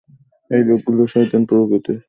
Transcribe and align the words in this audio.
এই 0.51 0.63
লোকগুলো 0.69 1.03
শয়তান 1.13 1.41
প্রকৃতির! 1.49 1.97